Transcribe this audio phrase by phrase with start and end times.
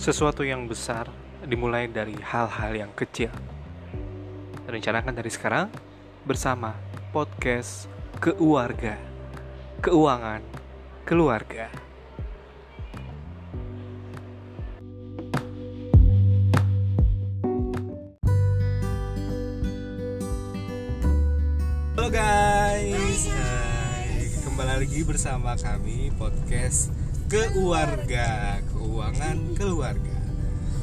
[0.00, 1.12] Sesuatu yang besar
[1.44, 3.28] dimulai dari hal-hal yang kecil.
[4.64, 5.68] Rencanakan dari sekarang
[6.24, 6.72] bersama
[7.12, 7.84] podcast
[8.16, 8.96] Keluarga,
[9.84, 10.40] Keuangan,
[11.04, 11.68] Keluarga.
[21.92, 24.32] Halo guys, Hai.
[24.48, 26.88] kembali lagi bersama kami podcast
[27.28, 30.18] Keluarga, Keuangan Keluarga.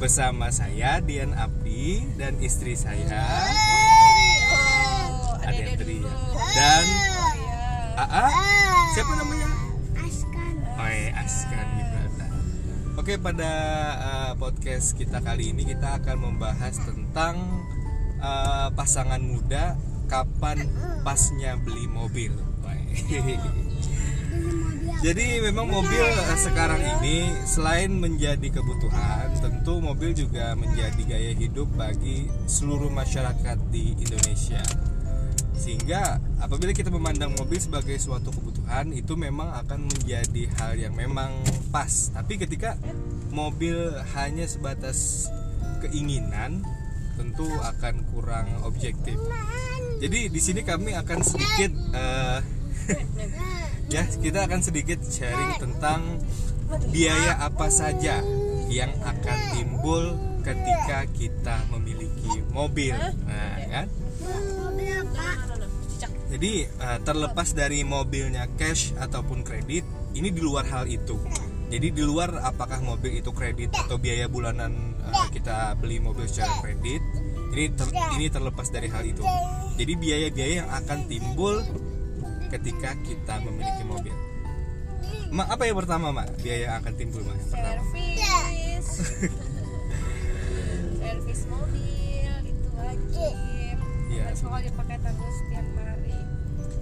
[0.00, 3.04] Bersama saya Dian Abdi dan istri saya
[4.48, 5.36] Oh,
[6.56, 6.84] dan.
[8.00, 8.24] Aa,
[8.96, 9.52] siapa namanya?
[10.00, 12.32] Askan Oh, iya, Askan Gibraltar.
[12.96, 13.52] Oke, pada
[14.00, 17.36] uh, podcast kita kali ini kita akan membahas tentang
[18.16, 19.76] uh, pasangan muda
[20.08, 20.64] kapan
[21.04, 22.32] pasnya beli mobil.
[25.00, 31.72] Jadi memang mobil uh, sekarang ini selain menjadi kebutuhan, tentu mobil juga menjadi gaya hidup
[31.72, 34.60] bagi seluruh masyarakat di Indonesia.
[35.56, 41.32] Sehingga apabila kita memandang mobil sebagai suatu kebutuhan itu memang akan menjadi hal yang memang
[41.72, 42.12] pas.
[42.12, 42.76] Tapi ketika
[43.32, 45.32] mobil hanya sebatas
[45.80, 46.60] keinginan
[47.16, 49.16] tentu akan kurang objektif.
[50.00, 52.40] Jadi di sini kami akan sedikit eh,
[53.90, 56.22] ya kita akan sedikit sharing tentang
[56.94, 58.22] biaya apa saja
[58.70, 60.14] yang akan timbul
[60.46, 62.94] ketika kita memiliki mobil
[63.26, 63.86] nah kan
[66.30, 69.82] jadi eh, terlepas dari mobilnya cash ataupun kredit,
[70.14, 71.18] ini di luar hal itu.
[71.70, 76.62] Jadi di luar apakah mobil itu kredit atau biaya bulanan eh, kita beli mobil secara
[76.62, 77.02] kredit,
[77.50, 79.26] ini ter- ini terlepas dari hal itu.
[79.74, 81.66] Jadi biaya-biaya yang akan timbul
[82.50, 84.14] ketika kita memiliki mobil.
[85.30, 86.42] Ma, apa yang pertama, Mak?
[86.42, 87.38] Biaya yang akan timbul, Mak?
[87.38, 87.82] Yang pertama.
[87.86, 88.86] servis
[91.00, 93.76] servis mobil itu wajib
[94.10, 94.24] Iya.
[94.26, 96.18] dan soal dipakai terus setiap hari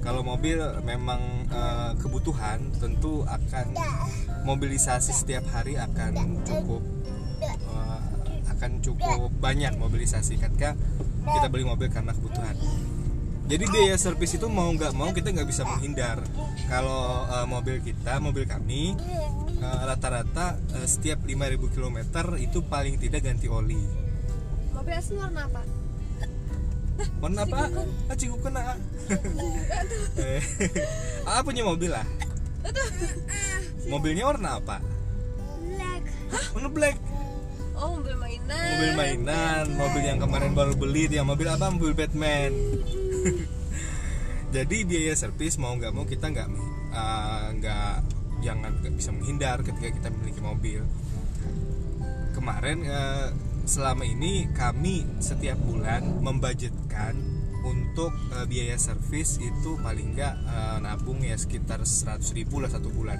[0.00, 1.20] Kalau mobil memang
[1.52, 3.76] eh, kebutuhan, tentu akan
[4.42, 6.80] mobilisasi setiap hari akan cukup
[7.44, 8.00] eh,
[8.48, 10.72] akan cukup banyak mobilisasi ketika
[11.28, 12.56] kita beli mobil karena kebutuhan.
[13.48, 16.20] Jadi biaya servis itu mau nggak mau kita nggak bisa menghindar.
[16.68, 18.92] Kalau eh, mobil kita, mobil kami
[19.58, 21.98] eh, rata-rata eh, setiap 5000 km
[22.36, 23.80] itu paling tidak ganti oli.
[24.76, 25.62] mobil asli warna apa
[27.18, 27.62] Warna apa?
[28.10, 28.74] Ah, ciku kena.
[30.18, 30.42] Eh,
[31.30, 32.06] ah, punya mobil lah.
[33.86, 34.82] Mobilnya warna apa?
[35.62, 36.02] black
[36.52, 36.96] Warna black.
[37.78, 41.70] oh mobil mainan Mobil mainan, mobil yang kemarin baru beli dia mobil apa?
[41.70, 42.50] Mobil Batman.
[44.56, 46.48] Jadi biaya servis mau nggak mau kita nggak
[46.94, 47.92] eh, nggak
[48.40, 50.80] jangan nggak bisa menghindar ketika kita memiliki mobil.
[52.32, 53.28] Kemarin eh,
[53.68, 57.14] selama ini kami setiap bulan membudgetkan
[57.66, 62.88] untuk eh, biaya servis itu paling nggak eh, nabung ya sekitar 100.000 ribu lah satu
[62.88, 63.18] bulan.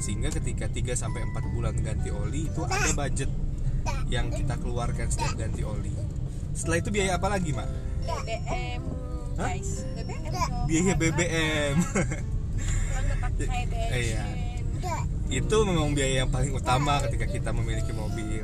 [0.00, 3.30] Sehingga ketika 3 sampai 4 bulan ganti oli itu ada budget
[4.12, 5.92] yang kita keluarkan setiap ganti oli.
[6.52, 7.68] Setelah itu biaya apa lagi mak?
[8.04, 9.09] BBM
[9.40, 9.48] Hah?
[9.48, 10.52] guys BBM dong.
[10.68, 11.74] biaya BBM
[13.40, 13.48] Iya.
[13.88, 14.40] bensin
[15.30, 18.42] itu memang biaya yang paling utama ketika kita memiliki mobil.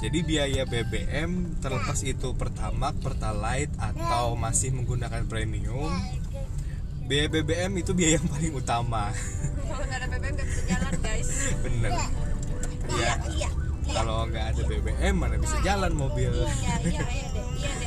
[0.00, 5.92] Jadi biaya BBM terlepas itu Pertamax, Pertalite atau masih menggunakan premium
[7.06, 9.12] biaya BBM itu biaya yang paling utama.
[9.12, 11.28] Kalau nggak ada BBM nggak bisa jalan guys.
[11.62, 11.90] Bener.
[12.96, 13.48] Ya iya.
[13.86, 16.32] Kalau nggak ada BBM mana bisa jalan mobil.
[16.34, 17.44] Iya iya iya deh.
[17.60, 17.84] Iya deh.
[17.84, 17.85] iya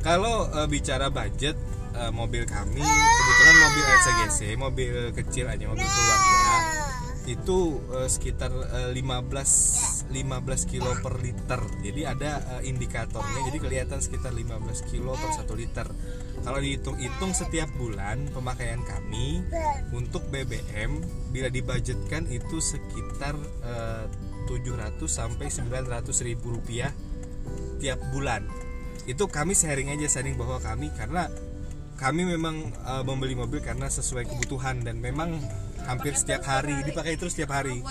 [0.00, 1.56] Kalau eh, bicara budget
[1.96, 6.56] eh, mobil kami kebetulan mobil LCGC, mobil kecil aja mobil keluarga
[7.28, 11.60] itu eh, sekitar eh, 15 15 kilo per liter.
[11.84, 15.86] Jadi ada eh, indikatornya jadi kelihatan sekitar 15 kilo per 1 liter.
[16.40, 19.44] Kalau dihitung-hitung setiap bulan pemakaian kami
[19.92, 24.04] untuk BBM bila dibudgetkan itu sekitar eh,
[24.48, 26.90] 700 sampai 900 ribu rupiah
[27.78, 28.69] tiap bulan
[29.08, 31.30] itu kami sharing aja sharing bahwa kami karena
[32.00, 35.36] kami memang uh, membeli mobil karena sesuai kebutuhan dan memang
[35.84, 37.84] hampir setiap hari dipakai terus setiap hari.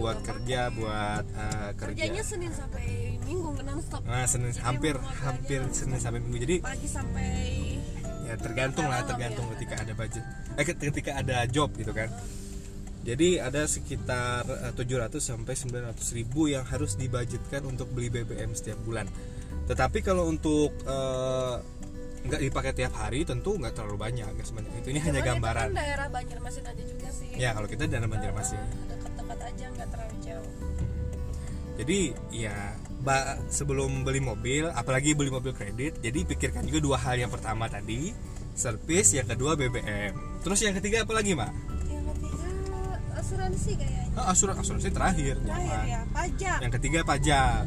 [0.00, 4.02] Buat kerja buat uh, kerjanya kerja Senin sampai Minggu non-stop.
[4.04, 4.94] Nah senin hampir
[5.24, 6.38] hampir senin sampai minggu.
[6.42, 7.32] Jadi pagi sampai
[8.28, 10.24] ya tergantung lah tergantung ketika ada budget.
[10.56, 12.12] Eh ketika ada job gitu kan.
[13.02, 18.78] Jadi ada sekitar eh, 700 sampai 900 ribu yang harus dibudgetkan untuk beli BBM setiap
[18.86, 19.10] bulan
[19.66, 21.54] tetapi kalau untuk eh,
[22.22, 24.88] nggak dipakai tiap hari tentu nggak terlalu banyak nggak sebanyak itu.
[24.94, 25.68] Ini hanya Cuman itu gambaran.
[25.68, 27.28] kan daerah Banjarmasin aja juga sih.
[27.34, 28.62] Ya kalau kita dalam Banjarmasin.
[28.86, 30.50] Dekat-dekat aja nggak terlalu jauh.
[31.72, 32.00] Jadi
[32.30, 32.56] ya
[33.00, 37.66] ba- sebelum beli mobil apalagi beli mobil kredit jadi pikirkan juga dua hal yang pertama
[37.66, 38.14] tadi
[38.54, 40.12] servis yang kedua BBM
[40.44, 41.50] terus yang ketiga apa lagi mak
[41.88, 42.46] yang ketiga
[43.18, 44.04] asuransi kayaknya.
[44.14, 45.84] Ah, asuransi asuransi terakhir terakhir nyaman.
[45.88, 46.58] ya pajak.
[46.60, 47.62] Yang ketiga pajak.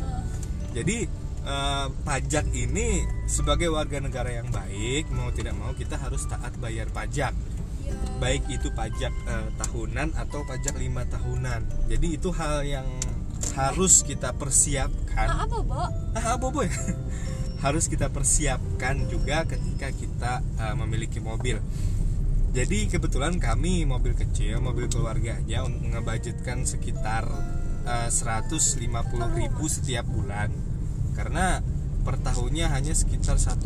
[0.71, 0.97] Jadi
[1.45, 6.89] eh, pajak ini sebagai warga negara yang baik mau tidak mau kita harus taat bayar
[6.89, 7.31] pajak.
[7.85, 11.89] Ya baik itu pajak eh, tahunan atau pajak lima tahunan.
[11.91, 12.87] Jadi itu hal yang
[13.55, 15.85] harus kita ah, persiapkan apa bo?
[16.15, 16.67] Ah boy
[17.63, 21.59] harus kita persiapkan juga ketika kita eh, memiliki mobil.
[22.55, 27.27] Jadi kebetulan kami mobil kecil mobil keluarga aja ngebudgetkan sekitar
[27.85, 28.57] 150.000
[29.69, 30.49] setiap bulan
[31.15, 31.63] karena
[32.05, 33.65] per tahunnya hanya sekitar 1,8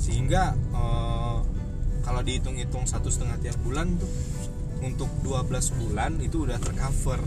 [0.00, 1.38] sehingga eh,
[2.06, 4.08] kalau dihitung-hitung satu setengah tiap bulan tuh
[4.80, 5.50] untuk 12
[5.82, 7.18] bulan itu udah tercover.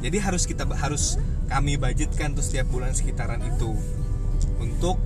[0.00, 1.16] Jadi harus kita harus
[1.48, 3.72] kami budgetkan tuh setiap bulan sekitaran itu.
[4.60, 5.00] Untuk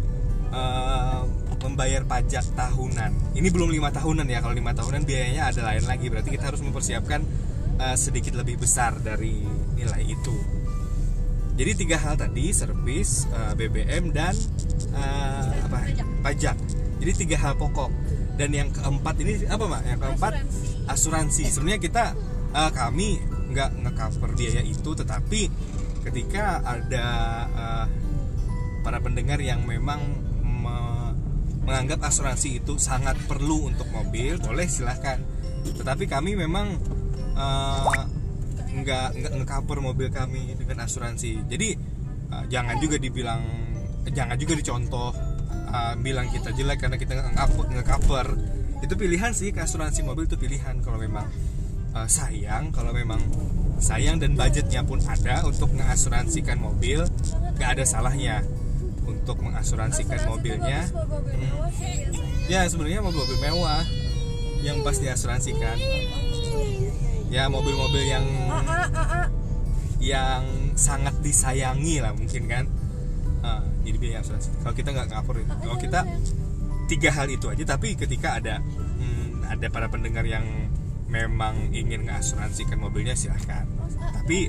[0.50, 1.22] eh,
[1.64, 3.32] membayar pajak tahunan.
[3.32, 6.12] Ini belum lima tahunan ya kalau lima tahunan biayanya ada lain lagi.
[6.12, 7.22] Berarti kita harus mempersiapkan
[7.80, 9.46] eh, sedikit lebih besar dari
[9.78, 10.63] nilai itu
[11.54, 14.34] jadi tiga hal tadi servis eh, BBM dan
[14.90, 15.78] eh, apa?
[16.24, 16.56] Pajak.
[16.98, 17.90] jadi tiga hal pokok.
[18.34, 19.86] Dan yang keempat ini apa mak?
[19.86, 20.32] Yang keempat?
[20.34, 20.90] Asuransi.
[20.90, 21.42] Asuransi.
[21.54, 22.04] Sebenarnya kita
[22.54, 23.08] eh, kami
[23.54, 25.42] nggak ngecover biaya itu tetapi
[26.02, 27.06] ketika ada
[27.54, 27.86] eh,
[28.82, 30.02] para pendengar yang memang
[30.42, 31.14] me-
[31.64, 35.22] menganggap asuransi itu sangat perlu untuk mobil boleh silahkan
[35.64, 36.76] tetapi kami memang
[37.38, 38.23] eh,
[38.74, 41.46] nggak nggak ngecover mobil kami dengan asuransi.
[41.46, 41.68] Jadi
[42.30, 43.42] eh, jangan juga dibilang
[44.10, 45.10] jangan juga dicontoh
[45.70, 48.26] eh, bilang kita jelek karena kita nge- nge-cover.
[48.82, 51.26] Itu pilihan sih ke asuransi mobil itu pilihan kalau memang
[51.94, 53.20] eh, sayang kalau memang
[53.78, 57.02] sayang dan budgetnya pun ada untuk mengasuransikan mobil
[57.58, 58.42] nggak ada salahnya
[59.04, 60.80] untuk mengasuransikan Asuransi mobilnya.
[60.94, 61.34] mobil
[61.74, 62.48] sih biasanya.
[62.48, 63.82] ya sebenarnya mobil-mobil mewah
[64.64, 65.76] yang pas diasuransikan
[67.34, 69.26] ya mobil-mobil yang ah ah ah ah.
[69.98, 70.46] yang
[70.78, 72.64] sangat disayangi lah mungkin kan.
[73.42, 74.54] Ah, jadi biaya asuransi.
[74.62, 75.54] Kalau kita nggak cover itu.
[75.58, 76.00] Kalau kita
[76.86, 80.46] tiga hal itu aja tapi ketika ada hmm, ada para pendengar yang
[81.10, 83.66] memang ingin ngasuransikan mobilnya silahkan.
[84.22, 84.46] Tapi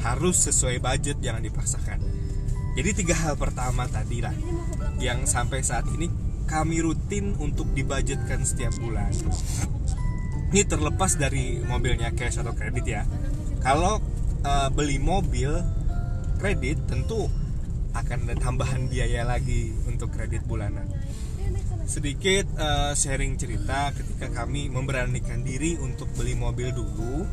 [0.00, 2.00] harus sesuai budget jangan dipaksakan.
[2.74, 4.34] Jadi tiga hal pertama tadi lah
[4.96, 6.08] yang sampai saat ini
[6.48, 9.12] kami rutin untuk dibudgetkan setiap bulan.
[10.52, 13.02] Ini terlepas dari mobilnya cash atau kredit ya.
[13.64, 14.02] Kalau
[14.44, 15.50] eh, beli mobil
[16.36, 17.30] kredit tentu
[17.94, 20.90] akan ada tambahan biaya lagi untuk kredit bulanan.
[21.86, 27.24] Sedikit eh, sharing cerita ketika kami memberanikan diri untuk beli mobil dulu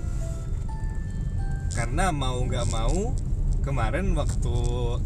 [1.72, 3.16] karena mau nggak mau
[3.64, 4.56] kemarin waktu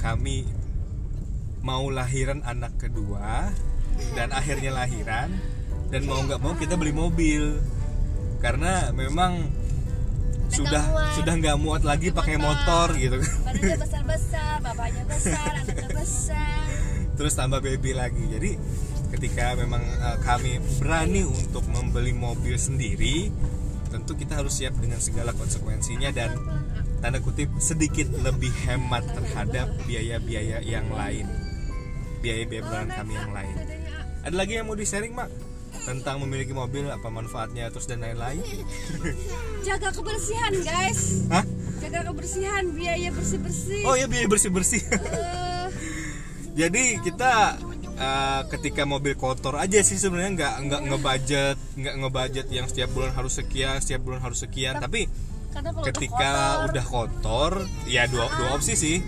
[0.01, 0.49] kami
[1.61, 3.53] mau lahiran anak kedua
[4.17, 5.29] dan akhirnya lahiran
[5.93, 7.61] dan mau nggak mau kita beli mobil
[8.45, 9.49] karena memang
[10.53, 11.13] sudah muat.
[11.17, 12.93] sudah nggak muat lagi Pakai motor.
[12.93, 16.61] gitu badannya besar besar bapaknya besar anaknya besar.
[17.17, 18.21] Terus tambah baby lagi.
[18.29, 18.51] Jadi
[19.09, 23.33] ketika memang eh, kami berani untuk membeli mobil sendiri
[23.89, 26.35] tentu kita harus siap dengan segala konsekuensinya dan
[26.99, 31.25] tanda kutip sedikit lebih hemat terhadap biaya-biaya yang lain.
[32.21, 33.55] Biaya-biaya bulanan kami yang lain.
[34.25, 35.29] Ada lagi yang mau di sharing mak
[35.85, 38.41] tentang memiliki mobil apa manfaatnya terus dan lain-lain?
[39.67, 41.29] Jaga kebersihan guys.
[41.29, 41.45] Hah?
[41.85, 44.81] jaga kebersihan biaya bersih bersih oh ya biaya bersih bersih
[46.59, 47.61] jadi kita
[47.93, 53.11] eh, ketika mobil kotor aja sih sebenarnya nggak nggak ngebudget nggak ngebudget yang setiap bulan
[53.13, 54.79] harus sekian setiap bulan harus sekian.
[54.79, 55.07] Tapi
[55.87, 57.51] ketika udah udah kotor
[57.87, 58.99] ya dua dua opsi sih.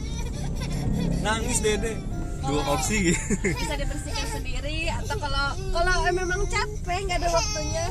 [1.19, 1.99] Nangis dede.
[2.47, 3.11] Dua opsi.
[3.11, 4.26] gitu kotor, bisa dibersihkan
[4.67, 7.85] sendiri atau kalau kalau memang capek nggak ada waktunya.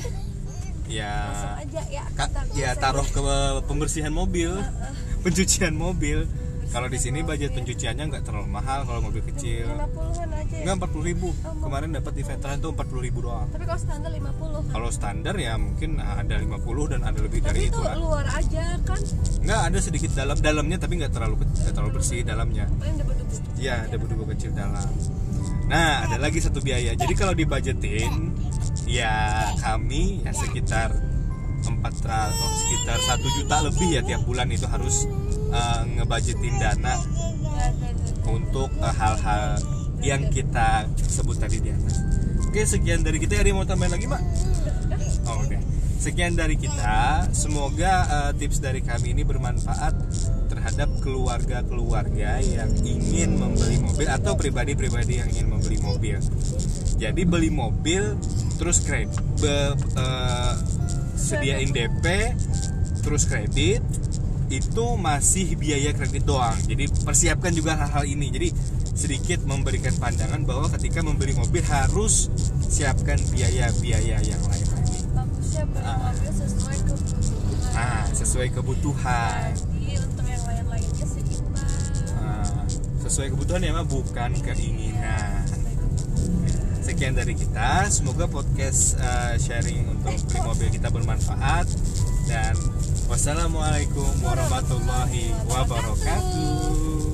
[0.86, 1.16] Ya.
[1.18, 3.20] Langsung aja ya kita ya taruh ke
[3.64, 4.52] pembersihan mobil.
[5.24, 6.28] Pencucian mobil.
[6.66, 9.70] Kalau di sini budget pencuciannya nggak terlalu mahal kalau mobil kecil.
[9.70, 10.56] 50-an aja.
[10.66, 11.28] Nggak 40.000 ribu.
[11.64, 13.48] Kemarin dapat di veteran tuh 40.000 ribu doang.
[13.48, 17.60] Tapi kalau standar 50 kalau standar ya mungkin ada 50 dan ada lebih tapi dari
[17.70, 19.00] itu itu lah luar aja kan?
[19.40, 22.66] Nggak ada sedikit dalam dalamnya tapi nggak terlalu nggak terlalu bersih dalamnya.
[22.68, 24.84] Debu-debu ya ada debu kecil dalam
[25.66, 28.30] nah ada lagi satu biaya jadi kalau dibajetin
[28.86, 29.10] ya
[29.58, 30.94] kami ya sekitar
[31.66, 35.10] 4 tra- oh, sekitar satu juta lebih ya tiap bulan itu harus
[35.50, 36.98] eh, ngebajetin dana dan-
[37.82, 37.98] dan-
[38.30, 39.58] untuk eh, hal-hal
[39.98, 41.98] yang kita sebut tadi di atas.
[42.46, 43.40] Oke, sekian dari kita.
[43.40, 44.22] Ada yang mau tambahin lagi, Mbak?
[45.26, 45.58] Oh, oke.
[45.98, 47.26] Sekian dari kita.
[47.32, 49.94] Semoga eh, tips dari kami ini bermanfaat
[50.66, 56.18] terhadap keluarga-keluarga yang ingin membeli mobil atau pribadi-pribadi yang ingin membeli mobil.
[56.98, 58.18] Jadi beli mobil
[58.58, 60.52] terus kredit, be- eh,
[61.14, 62.34] sediain DP,
[62.98, 63.78] terus kredit
[64.50, 66.58] itu masih biaya kredit doang.
[66.66, 68.26] Jadi persiapkan juga hal-hal ini.
[68.34, 68.48] Jadi
[68.90, 72.26] sedikit memberikan pandangan bahwa ketika membeli mobil harus
[72.66, 74.98] siapkan biaya-biaya yang lain lagi.
[75.14, 76.10] bagusnya beli Ah.
[76.10, 77.24] mobil sesuai kebutuhan
[77.70, 79.52] Nah, sesuai kebutuhan.
[83.06, 85.46] Sesuai kebutuhan ya mah bukan keinginan.
[86.82, 91.66] Sekian dari kita, semoga podcast uh, sharing untuk beli mobil kita bermanfaat
[92.30, 92.54] dan
[93.10, 97.05] wassalamualaikum warahmatullahi wabarakatuh.